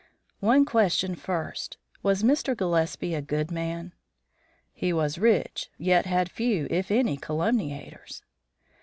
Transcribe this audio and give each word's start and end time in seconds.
"One 0.39 0.65
question 0.65 1.13
first. 1.13 1.77
Was 2.01 2.23
Mr. 2.23 2.57
Gillespie 2.57 3.13
a 3.13 3.21
good 3.21 3.51
man?" 3.51 3.93
"He 4.73 4.91
was 4.91 5.19
rich; 5.19 5.69
yet 5.77 6.07
had 6.07 6.31
few 6.31 6.65
if 6.71 6.89
any 6.89 7.17
calumniators." 7.17 8.23